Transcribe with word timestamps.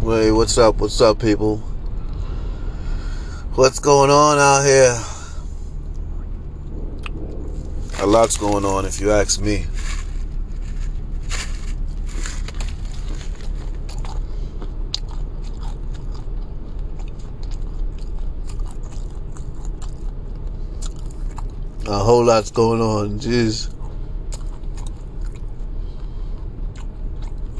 Wait, 0.00 0.30
what's 0.32 0.56
up? 0.58 0.76
What's 0.76 1.00
up, 1.00 1.18
people? 1.20 1.58
What's 3.54 3.78
going 3.78 4.10
on 4.10 4.38
out 4.38 4.64
here? 4.64 4.96
A 8.00 8.06
lot's 8.06 8.36
going 8.36 8.64
on, 8.64 8.84
if 8.86 9.00
you 9.00 9.10
ask 9.10 9.40
me. 9.40 9.66
A 21.86 21.98
whole 21.98 22.24
lot's 22.24 22.50
going 22.50 22.80
on, 22.80 23.18
jeez. 23.18 23.74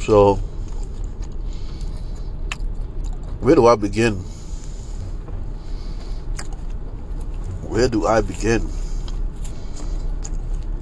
So, 0.08 0.36
where 3.40 3.54
do 3.54 3.66
I 3.66 3.76
begin? 3.76 4.14
Where 7.68 7.90
do 7.90 8.06
I 8.06 8.22
begin? 8.22 8.66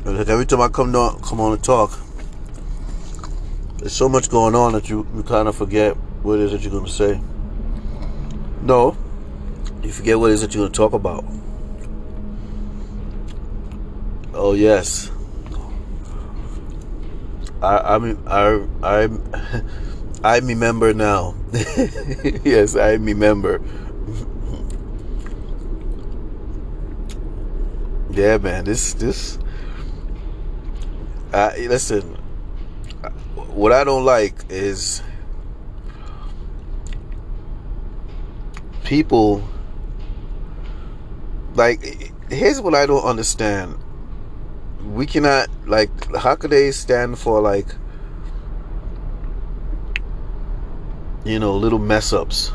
Like 0.04 0.28
every 0.28 0.46
time 0.46 0.60
I 0.60 0.68
come 0.68 0.94
on, 0.94 1.20
come 1.22 1.40
on 1.40 1.54
and 1.54 1.64
talk, 1.64 1.98
there's 3.78 3.92
so 3.92 4.08
much 4.08 4.30
going 4.30 4.54
on 4.54 4.74
that 4.74 4.88
you, 4.88 5.04
you 5.16 5.24
kind 5.24 5.48
of 5.48 5.56
forget 5.56 5.96
what 6.22 6.38
it 6.38 6.42
is 6.44 6.52
that 6.52 6.62
you're 6.62 6.70
going 6.70 6.86
to 6.86 6.92
say. 6.92 7.20
No, 8.62 8.96
you 9.82 9.90
forget 9.90 10.20
what 10.20 10.30
it 10.30 10.34
is 10.34 10.42
that 10.42 10.54
you're 10.54 10.62
going 10.62 10.72
to 10.72 10.76
talk 10.76 10.92
about. 10.92 11.24
Oh 14.34 14.52
yes, 14.52 15.10
I 17.62 17.76
I 17.76 18.16
I 18.26 18.66
I 18.82 19.08
I 20.24 20.38
remember 20.38 20.92
now. 20.92 21.34
yes, 22.44 22.76
I 22.76 22.92
remember. 22.94 23.60
yeah, 28.16 28.38
man. 28.38 28.64
This 28.64 28.94
this 28.94 29.38
uh, 31.32 31.52
listen, 31.56 32.02
what 33.52 33.72
I 33.72 33.84
don't 33.84 34.04
like 34.04 34.44
is 34.48 35.02
people 38.84 39.46
like 41.54 42.12
here's 42.30 42.60
what 42.60 42.74
I 42.74 42.86
don't 42.86 43.04
understand. 43.04 43.76
We 44.84 45.06
cannot 45.06 45.48
like 45.66 45.90
how 46.14 46.36
could 46.36 46.50
they 46.50 46.70
stand 46.70 47.18
for 47.18 47.40
like 47.40 47.66
you 51.24 51.38
know 51.38 51.56
little 51.56 51.78
mess 51.78 52.12
ups? 52.12 52.52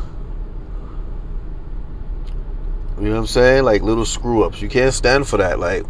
You 2.98 3.08
know 3.08 3.14
what 3.14 3.20
I'm 3.20 3.26
saying? 3.26 3.64
Like 3.64 3.82
little 3.82 4.04
screw 4.04 4.44
ups. 4.44 4.62
You 4.62 4.68
can't 4.68 4.94
stand 4.94 5.26
for 5.26 5.38
that. 5.38 5.58
Like 5.58 5.84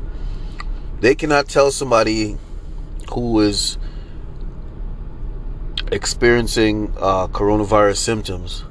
they 1.00 1.14
cannot 1.14 1.48
tell 1.48 1.70
somebody 1.70 2.38
who 3.12 3.40
is 3.40 3.76
experiencing 5.90 6.94
uh, 6.96 7.26
coronavirus 7.28 7.98
symptoms 7.98 8.64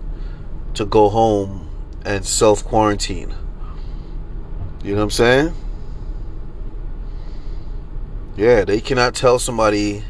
to 0.73 0.85
go 0.85 1.09
home 1.09 1.69
and 2.03 2.25
self 2.25 2.63
quarantine. 2.65 3.33
You 4.83 4.91
know 4.91 4.97
what 4.97 5.03
I'm 5.03 5.09
saying? 5.11 5.53
Yeah, 8.37 8.63
they 8.63 8.79
cannot 8.79 9.13
tell 9.13 9.39
somebody 9.39 10.03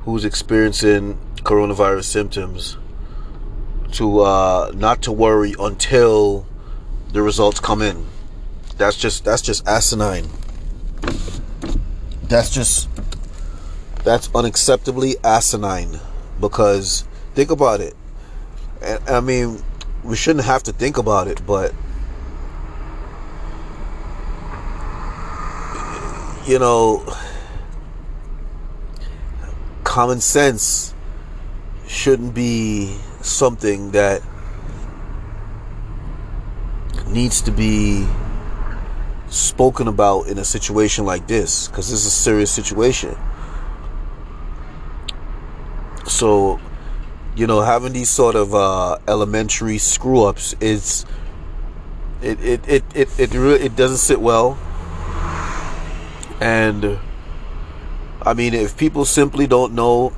who's 0.00 0.24
experiencing 0.24 1.18
coronavirus 1.36 2.04
symptoms 2.04 2.76
to 3.92 4.20
uh, 4.20 4.72
not 4.74 5.02
to 5.02 5.12
worry 5.12 5.54
until 5.58 6.46
the 7.12 7.22
results 7.22 7.58
come 7.58 7.80
in. 7.80 8.06
That's 8.76 8.96
just 8.96 9.24
that's 9.24 9.40
just 9.40 9.66
asinine. 9.66 10.28
That's 12.24 12.50
just 12.50 12.90
that's 14.04 14.28
unacceptably 14.28 15.14
asinine 15.24 15.98
because 16.40 17.04
think 17.34 17.50
about 17.50 17.80
it. 17.80 17.94
I 19.08 19.20
mean, 19.20 19.62
we 20.04 20.16
shouldn't 20.16 20.44
have 20.44 20.62
to 20.64 20.72
think 20.72 20.98
about 20.98 21.28
it, 21.28 21.40
but 21.46 21.72
you 26.46 26.60
know, 26.60 27.04
common 29.82 30.20
sense 30.20 30.94
shouldn't 31.88 32.34
be 32.34 32.96
something 33.20 33.90
that 33.90 34.22
needs 37.08 37.40
to 37.42 37.50
be 37.50 38.06
spoken 39.28 39.88
about 39.88 40.28
in 40.28 40.38
a 40.38 40.44
situation 40.44 41.04
like 41.04 41.26
this 41.26 41.66
because 41.66 41.90
this 41.90 42.00
is 42.00 42.06
a 42.06 42.10
serious 42.10 42.50
situation. 42.50 43.16
So, 46.06 46.60
you 47.34 47.48
know, 47.48 47.60
having 47.60 47.92
these 47.92 48.10
sort 48.10 48.36
of 48.36 48.54
uh, 48.54 48.98
elementary 49.08 49.78
screw 49.78 50.22
ups 50.24 50.54
is 50.60 51.04
it 52.22 52.40
it 52.40 52.68
it 52.68 52.84
it 52.94 53.08
it, 53.18 53.34
really, 53.34 53.64
it 53.64 53.74
doesn't 53.74 53.98
sit 53.98 54.20
well. 54.20 54.56
And 56.40 56.98
I 58.22 58.34
mean, 58.34 58.54
if 58.54 58.76
people 58.76 59.04
simply 59.04 59.46
don't 59.46 59.72
know, 59.72 60.12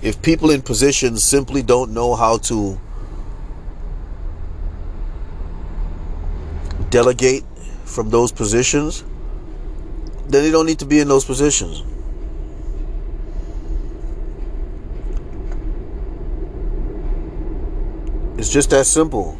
if 0.00 0.20
people 0.22 0.50
in 0.50 0.62
positions 0.62 1.22
simply 1.22 1.62
don't 1.62 1.92
know 1.92 2.14
how 2.14 2.38
to 2.38 2.78
delegate 6.90 7.44
from 7.84 8.10
those 8.10 8.30
positions, 8.30 9.04
then 10.28 10.42
they 10.42 10.50
don't 10.50 10.66
need 10.66 10.78
to 10.78 10.86
be 10.86 11.00
in 11.00 11.08
those 11.08 11.24
positions. 11.24 11.82
It's 18.38 18.48
just 18.48 18.70
that 18.70 18.86
simple. 18.86 19.38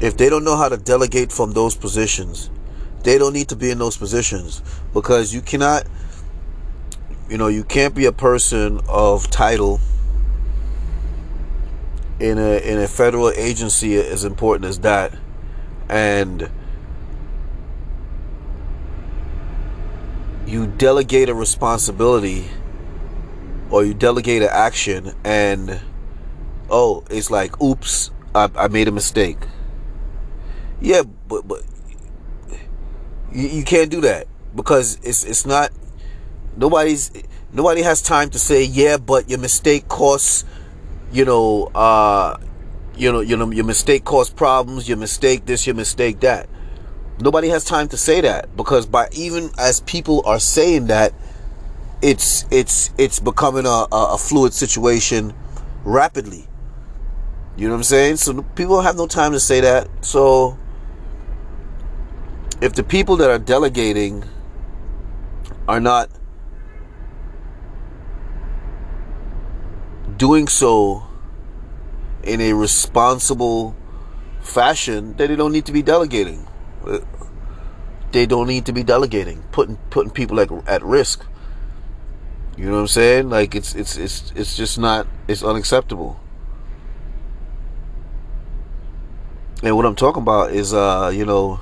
If 0.00 0.16
they 0.16 0.28
don't 0.28 0.44
know 0.44 0.56
how 0.56 0.68
to 0.68 0.76
delegate 0.76 1.30
from 1.30 1.52
those 1.52 1.76
positions, 1.76 2.50
they 3.04 3.18
don't 3.18 3.32
need 3.32 3.48
to 3.48 3.56
be 3.56 3.70
in 3.70 3.78
those 3.78 3.96
positions 3.96 4.62
because 4.92 5.34
you 5.34 5.40
cannot 5.40 5.86
you 7.32 7.38
know, 7.38 7.48
you 7.48 7.64
can't 7.64 7.94
be 7.94 8.04
a 8.04 8.12
person 8.12 8.78
of 8.86 9.30
title 9.30 9.80
in 12.20 12.36
a 12.36 12.58
in 12.58 12.78
a 12.78 12.86
federal 12.86 13.30
agency 13.30 13.96
as 13.96 14.22
important 14.24 14.66
as 14.66 14.80
that 14.80 15.16
and 15.88 16.50
you 20.46 20.66
delegate 20.66 21.30
a 21.30 21.34
responsibility 21.34 22.48
or 23.70 23.82
you 23.82 23.94
delegate 23.94 24.42
an 24.42 24.50
action 24.52 25.14
and 25.24 25.80
oh, 26.68 27.02
it's 27.08 27.30
like, 27.30 27.60
oops, 27.62 28.10
I, 28.34 28.50
I 28.54 28.68
made 28.68 28.88
a 28.88 28.92
mistake. 28.92 29.38
Yeah, 30.82 31.02
but 31.28 31.48
but 31.48 31.62
you, 33.32 33.48
you 33.48 33.64
can't 33.64 33.90
do 33.90 34.00
that 34.02 34.26
because 34.54 34.98
it's 35.02 35.24
it's 35.24 35.46
not 35.46 35.70
nobody's 36.56 37.10
nobody 37.52 37.82
has 37.82 38.02
time 38.02 38.30
to 38.30 38.38
say 38.38 38.64
yeah, 38.64 38.96
but 38.96 39.28
your 39.28 39.38
mistake 39.38 39.88
costs 39.88 40.44
you 41.10 41.24
know 41.24 41.64
uh 41.74 42.38
you 42.96 43.12
know 43.12 43.20
you 43.20 43.36
know 43.36 43.50
your 43.50 43.64
mistake 43.64 44.04
caused 44.04 44.36
problems. 44.36 44.88
Your 44.88 44.98
mistake 44.98 45.46
this, 45.46 45.66
your 45.66 45.76
mistake 45.76 46.20
that. 46.20 46.48
Nobody 47.20 47.48
has 47.48 47.64
time 47.64 47.88
to 47.88 47.96
say 47.96 48.20
that 48.22 48.56
because 48.56 48.86
by 48.86 49.08
even 49.12 49.50
as 49.58 49.80
people 49.80 50.22
are 50.26 50.40
saying 50.40 50.86
that, 50.86 51.12
it's 52.02 52.46
it's 52.50 52.90
it's 52.98 53.20
becoming 53.20 53.66
a, 53.66 53.86
a, 53.92 54.14
a 54.14 54.18
fluid 54.18 54.52
situation 54.52 55.32
rapidly. 55.84 56.46
You 57.56 57.68
know 57.68 57.74
what 57.74 57.78
I'm 57.78 57.84
saying? 57.84 58.16
So 58.16 58.42
people 58.42 58.80
have 58.80 58.96
no 58.96 59.06
time 59.06 59.32
to 59.32 59.40
say 59.40 59.60
that. 59.60 59.88
So 60.00 60.58
if 62.62 62.74
the 62.74 62.84
people 62.84 63.16
that 63.16 63.28
are 63.28 63.40
delegating 63.40 64.22
are 65.66 65.80
not 65.80 66.08
doing 70.16 70.46
so 70.46 71.02
in 72.22 72.40
a 72.40 72.52
responsible 72.52 73.74
fashion, 74.40 75.16
then 75.16 75.28
they 75.28 75.34
don't 75.34 75.50
need 75.50 75.66
to 75.66 75.72
be 75.72 75.82
delegating. 75.82 76.46
They 78.12 78.26
don't 78.26 78.46
need 78.46 78.66
to 78.66 78.72
be 78.72 78.84
delegating, 78.84 79.42
putting 79.50 79.76
putting 79.90 80.12
people 80.12 80.38
at 80.38 80.52
at 80.68 80.84
risk. 80.84 81.26
You 82.56 82.66
know 82.66 82.74
what 82.74 82.80
I'm 82.82 82.86
saying? 82.86 83.28
Like 83.28 83.56
it's 83.56 83.74
it's 83.74 83.96
it's 83.96 84.32
it's 84.36 84.56
just 84.56 84.78
not 84.78 85.08
it's 85.26 85.42
unacceptable. 85.42 86.20
And 89.64 89.74
what 89.76 89.84
I'm 89.84 89.96
talking 89.96 90.22
about 90.22 90.52
is, 90.52 90.72
uh, 90.72 91.10
you 91.12 91.24
know, 91.24 91.60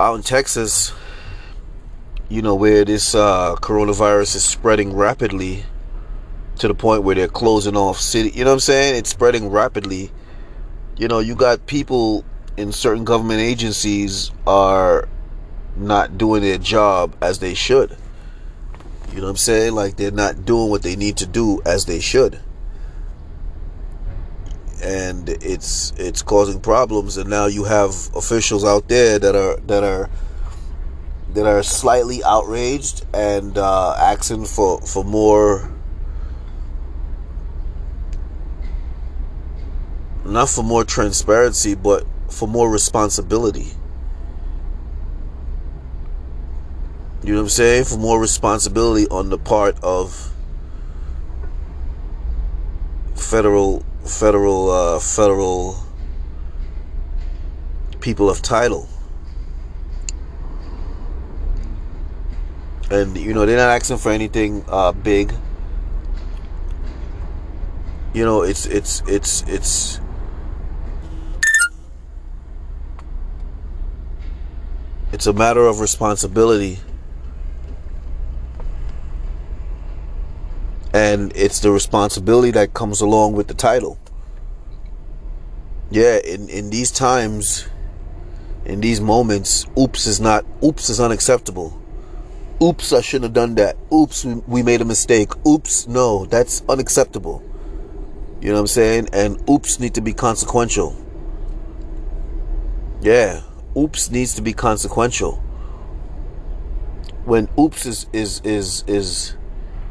out 0.00 0.14
in 0.14 0.22
Texas, 0.22 0.92
you 2.28 2.40
know, 2.42 2.54
where 2.54 2.84
this 2.84 3.14
uh, 3.14 3.54
coronavirus 3.56 4.36
is 4.36 4.44
spreading 4.44 4.94
rapidly 4.94 5.64
to 6.58 6.68
the 6.68 6.74
point 6.74 7.02
where 7.02 7.14
they're 7.14 7.28
closing 7.28 7.76
off 7.76 8.00
city. 8.00 8.30
You 8.30 8.44
know 8.44 8.50
what 8.50 8.54
I'm 8.54 8.60
saying? 8.60 8.96
It's 8.96 9.10
spreading 9.10 9.50
rapidly. 9.50 10.10
You 10.96 11.08
know, 11.08 11.18
you 11.18 11.34
got 11.34 11.66
people 11.66 12.24
in 12.56 12.72
certain 12.72 13.04
government 13.04 13.40
agencies 13.40 14.30
are 14.46 15.08
not 15.76 16.18
doing 16.18 16.42
their 16.42 16.58
job 16.58 17.14
as 17.20 17.38
they 17.38 17.54
should. 17.54 17.96
You 19.10 19.16
know 19.16 19.24
what 19.24 19.30
I'm 19.30 19.36
saying? 19.36 19.74
Like 19.74 19.96
they're 19.96 20.10
not 20.10 20.44
doing 20.44 20.70
what 20.70 20.82
they 20.82 20.96
need 20.96 21.16
to 21.18 21.26
do 21.26 21.60
as 21.64 21.84
they 21.84 22.00
should. 22.00 22.40
And 24.82 25.28
it's 25.28 25.92
it's 25.96 26.22
causing 26.22 26.60
problems 26.60 27.16
and 27.16 27.28
now 27.28 27.46
you 27.46 27.64
have 27.64 27.90
officials 28.14 28.64
out 28.64 28.88
there 28.88 29.18
that 29.18 29.36
are 29.36 29.56
that 29.66 29.84
are 29.84 30.08
that 31.34 31.46
are 31.46 31.62
slightly 31.62 32.24
outraged 32.24 33.04
and 33.14 33.58
uh, 33.58 33.94
asking 33.98 34.46
for 34.46 34.80
for 34.80 35.04
more 35.04 35.70
not 40.24 40.48
for 40.48 40.62
more 40.62 40.84
transparency 40.84 41.74
but 41.74 42.06
for 42.28 42.48
more 42.48 42.70
responsibility 42.70 43.72
You 47.22 47.34
know 47.34 47.40
what 47.40 47.42
I'm 47.42 47.48
saying? 47.50 47.84
For 47.84 47.98
more 47.98 48.18
responsibility 48.18 49.06
on 49.08 49.28
the 49.28 49.36
part 49.36 49.76
of 49.82 50.32
federal 53.14 53.84
federal 54.04 54.70
uh, 54.70 54.98
federal 54.98 55.76
people 58.00 58.30
of 58.30 58.42
title. 58.42 58.88
And 62.90 63.16
you 63.16 63.34
know, 63.34 63.46
they're 63.46 63.56
not 63.56 63.70
asking 63.70 63.98
for 63.98 64.10
anything 64.10 64.64
uh, 64.68 64.92
big. 64.92 65.32
You 68.12 68.24
know, 68.24 68.42
it's 68.42 68.66
it's 68.66 69.02
it's 69.06 69.42
it's 69.46 70.00
it's 75.12 75.26
a 75.26 75.32
matter 75.32 75.66
of 75.66 75.80
responsibility 75.80 76.80
and 80.92 81.32
it's 81.34 81.60
the 81.60 81.70
responsibility 81.70 82.50
that 82.52 82.74
comes 82.74 83.00
along 83.00 83.34
with 83.34 83.48
the 83.48 83.54
title. 83.54 83.98
Yeah, 85.90 86.18
in 86.18 86.48
in 86.48 86.70
these 86.70 86.90
times, 86.90 87.68
in 88.64 88.80
these 88.80 89.00
moments, 89.00 89.66
oops 89.78 90.06
is 90.06 90.20
not 90.20 90.44
oops 90.62 90.88
is 90.88 91.00
unacceptable. 91.00 91.80
Oops, 92.62 92.92
I 92.92 93.00
shouldn't 93.00 93.24
have 93.24 93.32
done 93.32 93.54
that. 93.54 93.76
Oops, 93.90 94.22
we, 94.46 94.62
made 94.62 94.82
a 94.82 94.84
mistake. 94.84 95.30
Oops, 95.46 95.86
no, 95.86 96.26
that's 96.26 96.62
unacceptable. 96.68 97.42
You 98.42 98.48
know 98.48 98.56
what 98.56 98.60
I'm 98.60 98.66
saying? 98.66 99.08
And 99.14 99.42
oops 99.48 99.80
need 99.80 99.94
to 99.94 100.02
be 100.02 100.12
consequential. 100.12 100.94
Yeah, 103.00 103.40
oops 103.74 104.10
needs 104.10 104.34
to 104.34 104.42
be 104.42 104.52
consequential. 104.52 105.36
When 107.24 107.48
oops 107.58 107.86
is 107.86 108.06
is 108.12 108.42
is 108.44 108.84
is 108.86 109.36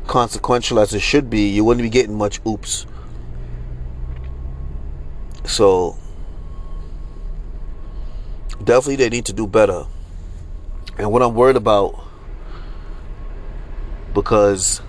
consequential 0.07 0.79
as 0.79 0.93
it 0.93 1.01
should 1.01 1.29
be, 1.29 1.49
you 1.49 1.63
wouldn't 1.63 1.83
be 1.83 1.89
getting 1.89 2.17
much 2.17 2.39
oops. 2.45 2.85
So 5.45 5.97
definitely 8.63 8.97
they 8.97 9.09
need 9.09 9.25
to 9.25 9.33
do 9.33 9.47
better. 9.47 9.85
And 10.97 11.11
what 11.11 11.21
I'm 11.21 11.33
worried 11.33 11.55
about 11.55 11.99
because 14.13 14.81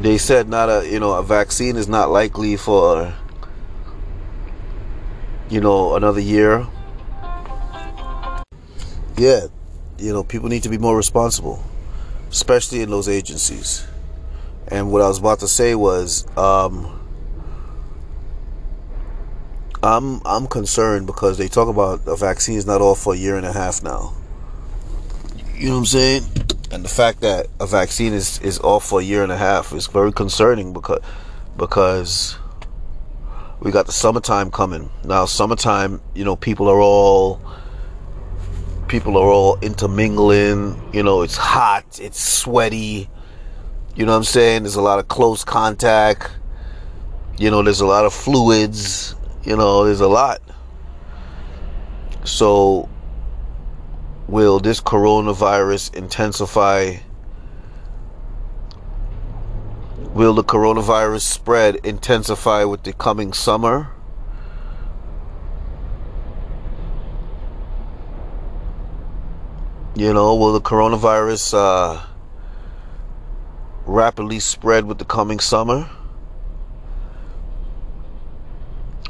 they 0.00 0.16
said 0.16 0.48
not 0.48 0.68
a 0.68 0.88
you 0.88 1.00
know 1.00 1.12
a 1.12 1.22
vaccine 1.22 1.76
is 1.76 1.88
not 1.88 2.10
likely 2.10 2.56
for 2.56 3.14
you 5.50 5.60
know 5.60 5.96
another 5.96 6.20
year. 6.20 6.66
Yeah, 9.16 9.46
you 9.98 10.12
know 10.12 10.22
people 10.22 10.48
need 10.48 10.62
to 10.62 10.68
be 10.68 10.78
more 10.78 10.96
responsible 10.96 11.62
especially 12.30 12.82
in 12.82 12.90
those 12.90 13.08
agencies. 13.08 13.86
And 14.68 14.92
what 14.92 15.02
I 15.02 15.08
was 15.08 15.18
about 15.18 15.40
to 15.40 15.48
say 15.48 15.74
was, 15.74 16.26
um, 16.36 16.98
I'm 19.82 20.20
I'm 20.24 20.46
concerned 20.46 21.06
because 21.06 21.38
they 21.38 21.48
talk 21.48 21.68
about 21.68 22.04
the 22.04 22.16
vaccine 22.16 22.56
is 22.56 22.66
not 22.66 22.80
off 22.80 23.00
for 23.00 23.14
a 23.14 23.16
year 23.16 23.36
and 23.36 23.46
a 23.46 23.52
half 23.52 23.82
now. 23.82 24.12
You 25.54 25.68
know 25.68 25.74
what 25.74 25.78
I'm 25.78 25.86
saying? 25.86 26.22
And 26.70 26.84
the 26.84 26.88
fact 26.88 27.20
that 27.20 27.46
a 27.60 27.66
vaccine 27.66 28.12
is, 28.12 28.38
is 28.40 28.58
off 28.60 28.84
for 28.86 29.00
a 29.00 29.02
year 29.02 29.22
and 29.22 29.32
a 29.32 29.36
half 29.36 29.72
is 29.72 29.86
very 29.86 30.12
concerning 30.12 30.72
because 30.72 31.00
because 31.56 32.38
we 33.60 33.70
got 33.70 33.86
the 33.86 33.92
summertime 33.92 34.50
coming. 34.50 34.90
Now 35.04 35.24
summertime, 35.24 36.00
you 36.14 36.24
know, 36.24 36.36
people 36.36 36.68
are 36.68 36.80
all 36.80 37.40
people 38.88 39.16
are 39.18 39.28
all 39.28 39.58
intermingling. 39.60 40.90
You 40.92 41.02
know, 41.02 41.22
it's 41.22 41.36
hot, 41.36 42.00
it's 42.00 42.20
sweaty. 42.20 43.08
You 43.94 44.06
know 44.06 44.12
what 44.12 44.18
I'm 44.18 44.24
saying? 44.24 44.62
There's 44.62 44.76
a 44.76 44.82
lot 44.82 44.98
of 44.98 45.08
close 45.08 45.44
contact. 45.44 46.30
You 47.38 47.50
know, 47.50 47.62
there's 47.62 47.80
a 47.80 47.86
lot 47.86 48.04
of 48.04 48.12
fluids. 48.12 49.14
You 49.44 49.56
know, 49.56 49.84
there's 49.84 50.00
a 50.00 50.08
lot. 50.08 50.40
So, 52.24 52.88
will 54.26 54.58
this 54.58 54.80
coronavirus 54.80 55.94
intensify? 55.94 56.96
Will 60.14 60.34
the 60.34 60.44
coronavirus 60.44 61.20
spread 61.20 61.76
intensify 61.76 62.64
with 62.64 62.82
the 62.82 62.92
coming 62.92 63.32
summer? 63.32 63.90
You 69.94 70.12
know, 70.12 70.36
will 70.36 70.52
the 70.52 70.60
coronavirus 70.60 71.54
uh, 71.54 72.06
rapidly 73.84 74.38
spread 74.38 74.84
with 74.84 74.98
the 74.98 75.04
coming 75.04 75.40
summer? 75.40 75.90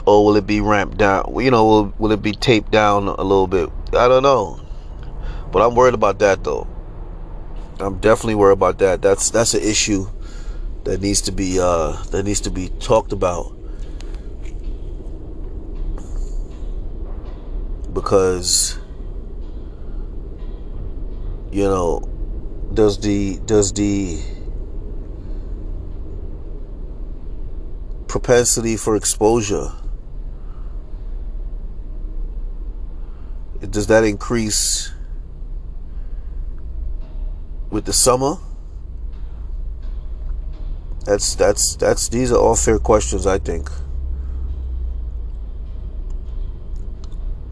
Or 0.07 0.25
will 0.25 0.37
it 0.37 0.47
be 0.47 0.61
ramped 0.61 0.97
down? 0.97 1.35
You 1.39 1.51
know, 1.51 1.67
will, 1.67 1.95
will 1.99 2.13
it 2.13 2.23
be 2.23 2.33
taped 2.33 2.71
down 2.71 3.09
a 3.09 3.23
little 3.23 3.47
bit? 3.47 3.69
I 3.93 4.09
don't 4.09 4.23
know. 4.23 4.61
But 5.53 5.61
I'm 5.61 5.75
worried 5.75 5.95
about 5.95 6.19
that 6.21 6.45
though. 6.45 6.67
I'm 7.81 7.99
definitely 7.99 8.35
worried 8.35 8.55
about 8.55 8.79
that. 8.79 9.03
That's 9.03 9.31
that's 9.31 9.55
an 9.55 9.63
issue 9.63 10.09
that 10.85 11.01
needs 11.01 11.21
to 11.23 11.33
be 11.33 11.59
uh, 11.61 12.03
that 12.11 12.25
needs 12.25 12.41
to 12.43 12.51
be 12.51 12.69
talked 12.81 13.13
about. 13.13 13.55
Because 17.93 18.79
you 21.51 21.65
know 21.65 22.01
does 22.75 22.99
the 22.99 23.39
does 23.47 23.73
the 23.73 24.21
propensity 28.07 28.77
for 28.77 28.97
exposure 28.97 29.73
does 33.71 33.89
that 33.89 34.05
increase 34.05 34.93
with 37.71 37.85
the 37.85 37.93
summer? 37.93 38.37
That's 41.05 41.35
that's 41.35 41.77
that's 41.77 42.09
these 42.09 42.31
are 42.33 42.39
all 42.39 42.55
fair 42.55 42.79
questions 42.79 43.27
i 43.27 43.39
think. 43.39 43.71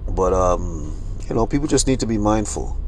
But 0.09 0.33
um 0.33 0.95
you 1.29 1.35
know 1.35 1.47
people 1.47 1.67
just 1.67 1.87
need 1.87 2.01
to 2.01 2.07
be 2.07 2.19
mindful 2.19 2.79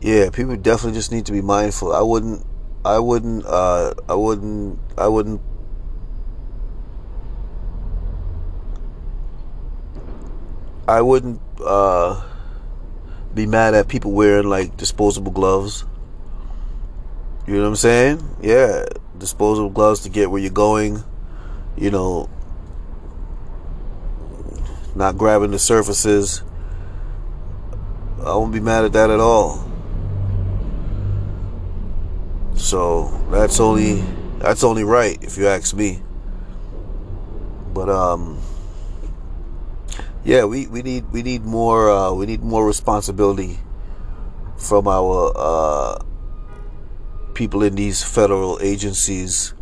yeah, 0.00 0.30
people 0.30 0.56
definitely 0.56 0.98
just 0.98 1.10
need 1.10 1.26
to 1.26 1.32
be 1.32 1.42
mindful. 1.42 1.92
I 1.92 2.02
wouldn't, 2.02 2.46
I 2.84 2.98
wouldn't, 2.98 3.44
uh, 3.44 3.94
I 4.08 4.14
wouldn't, 4.14 4.78
I 4.96 5.08
wouldn't. 5.08 5.40
I 10.86 11.02
wouldn't 11.02 11.40
uh, 11.62 12.24
be 13.34 13.44
mad 13.44 13.74
at 13.74 13.88
people 13.88 14.12
wearing 14.12 14.48
like 14.48 14.76
disposable 14.78 15.32
gloves. 15.32 15.84
You 17.46 17.54
know 17.56 17.62
what 17.62 17.68
I'm 17.68 17.76
saying? 17.76 18.36
Yeah, 18.40 18.86
disposable 19.18 19.68
gloves 19.68 20.00
to 20.00 20.08
get 20.08 20.30
where 20.30 20.40
you're 20.40 20.50
going. 20.50 21.04
You 21.76 21.90
know, 21.90 22.30
not 24.94 25.18
grabbing 25.18 25.50
the 25.50 25.58
surfaces. 25.58 26.42
I 28.20 28.34
won't 28.34 28.52
be 28.52 28.60
mad 28.60 28.84
at 28.84 28.92
that 28.94 29.10
at 29.10 29.20
all. 29.20 29.67
So 32.58 33.08
that's 33.30 33.60
only 33.60 34.02
that's 34.38 34.62
only 34.62 34.84
right 34.84 35.16
if 35.22 35.38
you 35.38 35.46
ask 35.46 35.74
me. 35.74 36.02
But 37.72 37.88
um 37.88 38.42
yeah, 40.24 40.44
we, 40.44 40.66
we 40.66 40.82
need 40.82 41.10
we 41.10 41.22
need 41.22 41.44
more 41.44 41.90
uh, 41.90 42.12
we 42.12 42.26
need 42.26 42.42
more 42.42 42.66
responsibility 42.66 43.58
from 44.58 44.86
our 44.86 45.32
uh, 45.34 45.98
people 47.32 47.62
in 47.62 47.76
these 47.76 48.02
federal 48.02 48.58
agencies 48.60 49.54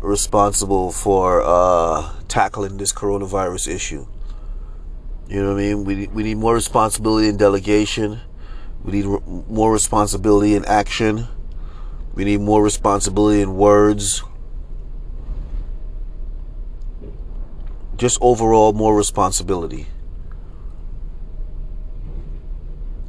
responsible 0.00 0.92
for 0.92 1.40
uh, 1.42 2.12
tackling 2.28 2.76
this 2.76 2.92
coronavirus 2.92 3.68
issue. 3.72 4.06
You 5.28 5.42
know 5.42 5.54
what 5.54 5.62
I 5.62 5.72
mean? 5.74 5.84
We 5.84 6.06
we 6.08 6.22
need 6.22 6.36
more 6.36 6.54
responsibility 6.54 7.28
in 7.28 7.38
delegation. 7.38 8.20
We 8.84 8.92
need 8.92 9.06
more 9.48 9.72
responsibility 9.72 10.54
in 10.54 10.66
action. 10.66 11.28
We 12.14 12.24
need 12.24 12.40
more 12.40 12.62
responsibility 12.62 13.40
in 13.40 13.56
words. 13.56 14.22
Just 17.96 18.18
overall 18.20 18.72
more 18.72 18.96
responsibility. 18.96 19.86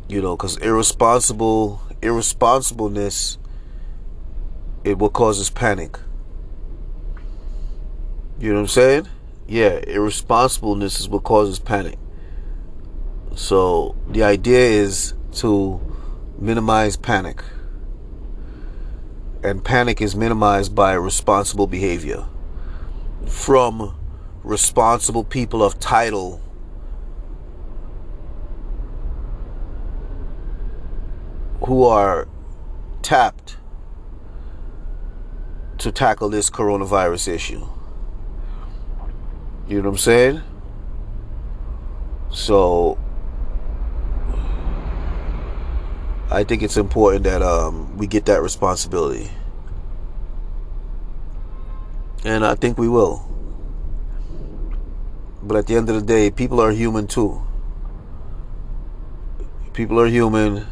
You 0.07 0.21
know, 0.21 0.37
because 0.37 0.57
irresponsible 0.57 1.81
irresponsibleness 2.01 3.37
it 4.83 4.97
will 4.97 5.09
causes 5.09 5.49
panic. 5.49 5.97
You 8.39 8.49
know 8.49 8.55
what 8.55 8.61
I'm 8.61 8.67
saying? 8.67 9.07
Yeah, 9.47 9.79
irresponsibleness 9.79 10.99
is 10.99 11.07
what 11.07 11.23
causes 11.23 11.59
panic. 11.59 11.97
So 13.35 13.95
the 14.09 14.23
idea 14.23 14.59
is 14.59 15.13
to 15.35 15.79
minimize 16.37 16.97
panic. 16.97 17.41
And 19.43 19.63
panic 19.63 20.01
is 20.01 20.15
minimized 20.15 20.73
by 20.73 20.93
responsible 20.93 21.67
behavior 21.67 22.25
from 23.27 23.93
responsible 24.41 25.25
people 25.25 25.61
of 25.61 25.79
title 25.79 26.39
who 31.65 31.83
are 31.83 32.27
tapped 33.01 33.57
to 35.77 35.91
tackle 35.91 36.29
this 36.29 36.49
coronavirus 36.49 37.27
issue. 37.27 37.67
You 39.67 39.77
know 39.81 39.89
what 39.89 39.95
I'm 39.95 39.97
saying? 39.97 40.41
So 42.31 42.97
I 46.33 46.43
think 46.43 46.63
it's 46.63 46.77
important 46.77 47.25
that 47.25 47.43
um, 47.43 47.95
we 47.95 48.07
get 48.07 48.25
that 48.25 48.41
responsibility. 48.41 49.29
And 52.25 52.43
I 52.43 52.55
think 52.55 52.79
we 52.79 52.89
will. 52.89 53.23
But 55.43 55.57
at 55.57 55.67
the 55.67 55.75
end 55.75 55.89
of 55.91 55.95
the 55.95 56.01
day, 56.01 56.31
people 56.31 56.59
are 56.59 56.71
human 56.71 57.05
too. 57.05 57.39
People 59.73 59.99
are 59.99 60.07
human. 60.07 60.65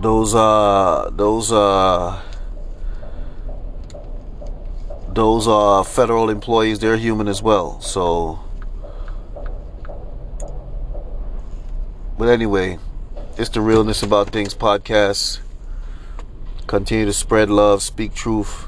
Those 0.00 0.34
uh 0.34 1.10
those 1.12 1.52
uh 1.52 2.20
those 5.10 5.46
uh 5.46 5.84
federal 5.84 6.28
employees, 6.28 6.80
they're 6.80 6.96
human 6.96 7.28
as 7.28 7.40
well. 7.40 7.80
So 7.80 8.40
But 12.22 12.28
anyway, 12.28 12.78
it's 13.38 13.48
the 13.48 13.60
Realness 13.60 14.02
About 14.02 14.30
Things 14.30 14.54
podcast. 14.54 15.40
Continue 16.66 17.06
to 17.06 17.12
spread 17.12 17.48
love, 17.48 17.82
speak 17.82 18.14
truth, 18.14 18.66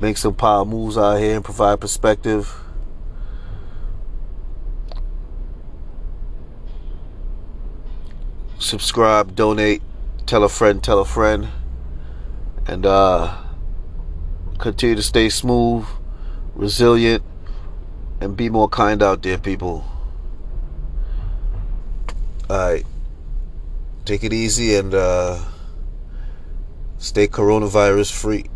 make 0.00 0.16
some 0.16 0.34
power 0.34 0.64
moves 0.64 0.98
out 0.98 1.18
here, 1.18 1.36
and 1.36 1.44
provide 1.44 1.80
perspective. 1.80 2.52
Subscribe, 8.58 9.36
donate, 9.36 9.82
tell 10.26 10.42
a 10.42 10.48
friend, 10.48 10.82
tell 10.82 10.98
a 10.98 11.04
friend, 11.04 11.48
and 12.66 12.84
uh, 12.84 13.36
continue 14.58 14.96
to 14.96 15.02
stay 15.02 15.28
smooth, 15.28 15.86
resilient, 16.54 17.22
and 18.20 18.36
be 18.36 18.50
more 18.50 18.68
kind 18.68 19.02
out 19.02 19.22
there, 19.22 19.38
people. 19.38 19.84
All 22.50 22.58
right 22.58 22.84
take 24.08 24.24
it 24.24 24.32
easy 24.32 24.74
and 24.74 24.94
uh, 24.94 25.38
stay 26.96 27.28
coronavirus 27.28 28.10
free. 28.10 28.46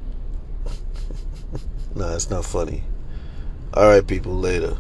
nah, 1.95 2.15
it's 2.15 2.31
not 2.31 2.43
funny. 2.43 2.83
All 3.75 3.87
right, 3.87 4.07
people, 4.07 4.35
later. 4.35 4.79